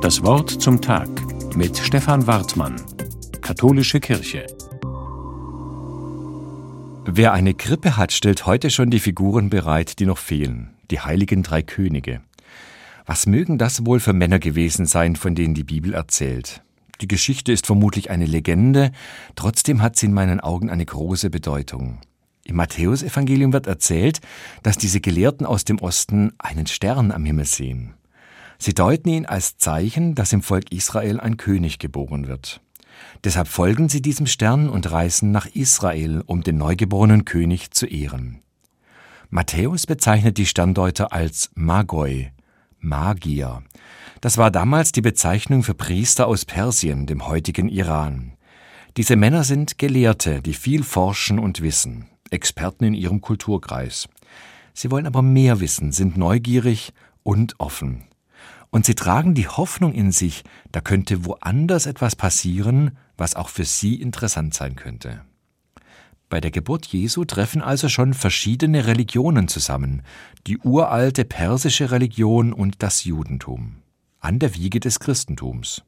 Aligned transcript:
Das 0.00 0.22
Wort 0.22 0.50
zum 0.50 0.80
Tag 0.80 1.10
mit 1.54 1.76
Stefan 1.76 2.26
Wartmann, 2.26 2.76
Katholische 3.42 4.00
Kirche. 4.00 4.46
Wer 7.04 7.34
eine 7.34 7.52
Krippe 7.52 7.98
hat, 7.98 8.10
stellt 8.12 8.46
heute 8.46 8.70
schon 8.70 8.88
die 8.88 8.98
Figuren 8.98 9.50
bereit, 9.50 9.98
die 9.98 10.06
noch 10.06 10.16
fehlen, 10.16 10.70
die 10.90 11.00
heiligen 11.00 11.42
drei 11.42 11.60
Könige. 11.60 12.22
Was 13.04 13.26
mögen 13.26 13.58
das 13.58 13.84
wohl 13.84 14.00
für 14.00 14.14
Männer 14.14 14.38
gewesen 14.38 14.86
sein, 14.86 15.16
von 15.16 15.34
denen 15.34 15.52
die 15.52 15.64
Bibel 15.64 15.92
erzählt? 15.92 16.62
Die 17.02 17.08
Geschichte 17.08 17.52
ist 17.52 17.66
vermutlich 17.66 18.08
eine 18.08 18.24
Legende, 18.24 18.92
trotzdem 19.36 19.82
hat 19.82 19.96
sie 19.96 20.06
in 20.06 20.14
meinen 20.14 20.40
Augen 20.40 20.70
eine 20.70 20.86
große 20.86 21.28
Bedeutung. 21.28 21.98
Im 22.44 22.56
Matthäusevangelium 22.56 23.52
wird 23.52 23.66
erzählt, 23.66 24.20
dass 24.62 24.78
diese 24.78 25.02
Gelehrten 25.02 25.44
aus 25.44 25.64
dem 25.66 25.78
Osten 25.78 26.32
einen 26.38 26.66
Stern 26.66 27.12
am 27.12 27.26
Himmel 27.26 27.44
sehen. 27.44 27.94
Sie 28.62 28.74
deuten 28.74 29.08
ihn 29.08 29.24
als 29.24 29.56
Zeichen, 29.56 30.14
dass 30.14 30.34
im 30.34 30.42
Volk 30.42 30.70
Israel 30.70 31.18
ein 31.18 31.38
König 31.38 31.78
geboren 31.78 32.28
wird. 32.28 32.60
Deshalb 33.24 33.48
folgen 33.48 33.88
sie 33.88 34.02
diesem 34.02 34.26
Stern 34.26 34.68
und 34.68 34.90
reisen 34.90 35.30
nach 35.30 35.46
Israel, 35.46 36.22
um 36.26 36.42
den 36.42 36.58
neugeborenen 36.58 37.24
König 37.24 37.70
zu 37.70 37.86
ehren. 37.86 38.42
Matthäus 39.30 39.86
bezeichnet 39.86 40.36
die 40.36 40.44
Sterndeuter 40.44 41.10
als 41.10 41.50
Magoi, 41.54 42.32
Magier. 42.78 43.62
Das 44.20 44.36
war 44.36 44.50
damals 44.50 44.92
die 44.92 45.00
Bezeichnung 45.00 45.62
für 45.62 45.74
Priester 45.74 46.26
aus 46.26 46.44
Persien, 46.44 47.06
dem 47.06 47.26
heutigen 47.26 47.70
Iran. 47.70 48.34
Diese 48.98 49.16
Männer 49.16 49.44
sind 49.44 49.78
Gelehrte, 49.78 50.42
die 50.42 50.52
viel 50.52 50.82
forschen 50.82 51.38
und 51.38 51.62
wissen, 51.62 52.08
Experten 52.30 52.84
in 52.84 52.92
ihrem 52.92 53.22
Kulturkreis. 53.22 54.06
Sie 54.74 54.90
wollen 54.90 55.06
aber 55.06 55.22
mehr 55.22 55.60
wissen, 55.60 55.92
sind 55.92 56.18
neugierig 56.18 56.92
und 57.22 57.54
offen. 57.58 58.09
Und 58.70 58.86
sie 58.86 58.94
tragen 58.94 59.34
die 59.34 59.48
Hoffnung 59.48 59.92
in 59.92 60.12
sich, 60.12 60.44
da 60.70 60.80
könnte 60.80 61.24
woanders 61.24 61.86
etwas 61.86 62.14
passieren, 62.14 62.96
was 63.16 63.34
auch 63.34 63.48
für 63.48 63.64
sie 63.64 64.00
interessant 64.00 64.54
sein 64.54 64.76
könnte. 64.76 65.22
Bei 66.28 66.40
der 66.40 66.52
Geburt 66.52 66.86
Jesu 66.86 67.24
treffen 67.24 67.60
also 67.60 67.88
schon 67.88 68.14
verschiedene 68.14 68.86
Religionen 68.86 69.48
zusammen, 69.48 70.02
die 70.46 70.58
uralte 70.58 71.24
persische 71.24 71.90
Religion 71.90 72.52
und 72.52 72.84
das 72.84 73.04
Judentum, 73.04 73.78
an 74.20 74.38
der 74.38 74.54
Wiege 74.54 74.78
des 74.78 75.00
Christentums. 75.00 75.82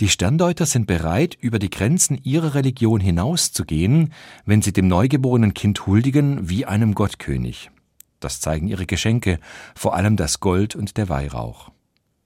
Die 0.00 0.08
Sterndeuter 0.08 0.66
sind 0.66 0.88
bereit, 0.88 1.36
über 1.38 1.60
die 1.60 1.70
Grenzen 1.70 2.18
ihrer 2.22 2.54
Religion 2.54 3.00
hinauszugehen, 3.00 4.12
wenn 4.44 4.62
sie 4.62 4.72
dem 4.72 4.88
neugeborenen 4.88 5.54
Kind 5.54 5.86
huldigen 5.86 6.48
wie 6.48 6.66
einem 6.66 6.94
Gottkönig. 6.94 7.70
Das 8.18 8.40
zeigen 8.40 8.66
ihre 8.66 8.86
Geschenke, 8.86 9.38
vor 9.76 9.94
allem 9.94 10.16
das 10.16 10.40
Gold 10.40 10.74
und 10.74 10.96
der 10.96 11.08
Weihrauch. 11.08 11.70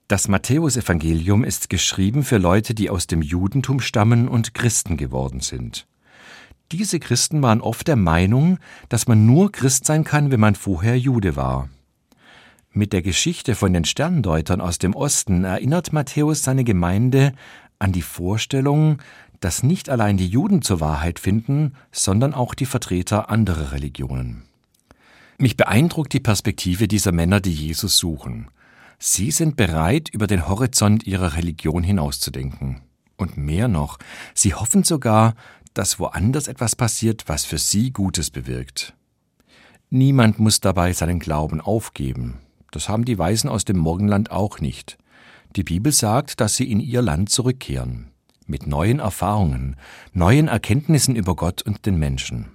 Das 0.07 0.27
Matthäusevangelium 0.27 1.43
ist 1.43 1.67
geschrieben 1.67 2.23
für 2.23 2.37
Leute, 2.37 2.75
die 2.75 2.91
aus 2.91 3.07
dem 3.07 3.23
Judentum 3.23 3.79
stammen 3.79 4.27
und 4.27 4.53
Christen 4.53 4.97
geworden 4.97 5.39
sind. 5.39 5.87
Diese 6.71 6.99
Christen 6.99 7.41
waren 7.41 7.59
oft 7.59 7.87
der 7.87 7.95
Meinung, 7.95 8.59
dass 8.87 9.07
man 9.07 9.25
nur 9.25 9.51
Christ 9.51 9.85
sein 9.85 10.03
kann, 10.03 10.29
wenn 10.29 10.39
man 10.39 10.53
vorher 10.53 10.97
Jude 10.97 11.35
war. 11.35 11.69
Mit 12.71 12.93
der 12.93 13.01
Geschichte 13.01 13.55
von 13.55 13.73
den 13.73 13.83
Sterndeutern 13.83 14.61
aus 14.61 14.77
dem 14.77 14.93
Osten 14.93 15.43
erinnert 15.43 15.91
Matthäus 15.91 16.43
seine 16.43 16.63
Gemeinde 16.63 17.33
an 17.79 17.91
die 17.91 18.03
Vorstellung, 18.03 19.01
dass 19.39 19.63
nicht 19.63 19.89
allein 19.89 20.17
die 20.17 20.27
Juden 20.27 20.61
zur 20.61 20.81
Wahrheit 20.81 21.17
finden, 21.17 21.73
sondern 21.91 22.35
auch 22.35 22.53
die 22.53 22.65
Vertreter 22.67 23.31
anderer 23.31 23.71
Religionen. 23.71 24.43
Mich 25.39 25.57
beeindruckt 25.57 26.13
die 26.13 26.19
Perspektive 26.19 26.87
dieser 26.87 27.11
Männer, 27.11 27.41
die 27.41 27.53
Jesus 27.53 27.97
suchen. 27.97 28.49
Sie 29.07 29.29
sind 29.29 29.55
bereit, 29.55 30.09
über 30.11 30.25
den 30.25 30.47
Horizont 30.47 31.05
ihrer 31.05 31.35
Religion 31.35 31.83
hinauszudenken. 31.83 32.81
Und 33.17 33.37
mehr 33.37 33.67
noch, 33.67 33.99
sie 34.33 34.55
hoffen 34.55 34.83
sogar, 34.83 35.35
dass 35.75 35.99
woanders 35.99 36.47
etwas 36.47 36.75
passiert, 36.75 37.25
was 37.27 37.45
für 37.45 37.59
sie 37.59 37.91
Gutes 37.91 38.31
bewirkt. 38.31 38.95
Niemand 39.91 40.39
muss 40.39 40.59
dabei 40.59 40.91
seinen 40.91 41.19
Glauben 41.19 41.61
aufgeben. 41.61 42.39
Das 42.71 42.89
haben 42.89 43.05
die 43.05 43.19
Weisen 43.19 43.47
aus 43.47 43.63
dem 43.63 43.77
Morgenland 43.77 44.31
auch 44.31 44.59
nicht. 44.59 44.97
Die 45.55 45.63
Bibel 45.63 45.91
sagt, 45.91 46.41
dass 46.41 46.55
sie 46.55 46.71
in 46.71 46.79
ihr 46.79 47.03
Land 47.03 47.29
zurückkehren. 47.29 48.09
Mit 48.47 48.65
neuen 48.65 48.97
Erfahrungen, 48.97 49.75
neuen 50.13 50.47
Erkenntnissen 50.47 51.15
über 51.15 51.35
Gott 51.35 51.61
und 51.61 51.85
den 51.85 51.99
Menschen. 51.99 52.47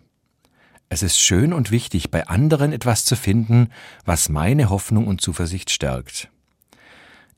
Es 0.89 1.05
ist 1.05 1.21
schön 1.21 1.53
und 1.53 1.71
wichtig, 1.71 2.11
bei 2.11 2.27
anderen 2.27 2.73
etwas 2.73 3.05
zu 3.05 3.15
finden, 3.15 3.69
was 4.05 4.29
meine 4.29 4.69
Hoffnung 4.69 5.07
und 5.07 5.21
Zuversicht 5.21 5.71
stärkt. 5.71 6.29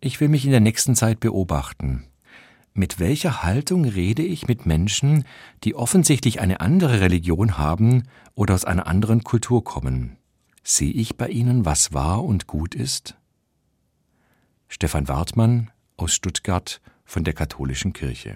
Ich 0.04 0.20
will 0.20 0.28
mich 0.28 0.44
in 0.44 0.50
der 0.50 0.58
nächsten 0.58 0.96
Zeit 0.96 1.20
beobachten. 1.20 2.02
Mit 2.74 2.98
welcher 2.98 3.44
Haltung 3.44 3.84
rede 3.84 4.24
ich 4.24 4.48
mit 4.48 4.66
Menschen, 4.66 5.24
die 5.62 5.76
offensichtlich 5.76 6.40
eine 6.40 6.60
andere 6.60 7.00
Religion 7.00 7.56
haben 7.56 8.08
oder 8.34 8.54
aus 8.54 8.64
einer 8.64 8.88
anderen 8.88 9.22
Kultur 9.22 9.62
kommen? 9.62 10.16
Sehe 10.64 10.90
ich 10.90 11.16
bei 11.16 11.28
ihnen, 11.28 11.64
was 11.64 11.92
wahr 11.92 12.24
und 12.24 12.48
gut 12.48 12.74
ist? 12.74 13.14
Stefan 14.66 15.06
Wartmann 15.06 15.70
aus 15.96 16.12
Stuttgart 16.12 16.80
von 17.04 17.22
der 17.22 17.34
Katholischen 17.34 17.92
Kirche 17.92 18.30